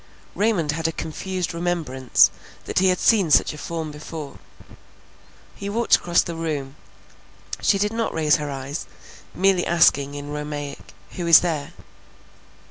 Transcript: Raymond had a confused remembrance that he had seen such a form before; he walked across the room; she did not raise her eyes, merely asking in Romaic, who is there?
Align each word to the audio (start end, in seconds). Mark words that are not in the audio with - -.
Raymond 0.33 0.71
had 0.71 0.87
a 0.87 0.91
confused 0.91 1.53
remembrance 1.53 2.31
that 2.65 2.79
he 2.79 2.87
had 2.87 2.97
seen 2.97 3.29
such 3.29 3.53
a 3.53 3.57
form 3.59 3.91
before; 3.91 4.39
he 5.53 5.69
walked 5.69 5.95
across 5.95 6.23
the 6.23 6.33
room; 6.33 6.75
she 7.61 7.77
did 7.77 7.93
not 7.93 8.11
raise 8.11 8.37
her 8.37 8.49
eyes, 8.49 8.87
merely 9.35 9.63
asking 9.63 10.15
in 10.15 10.31
Romaic, 10.31 10.95
who 11.11 11.27
is 11.27 11.41
there? 11.41 11.73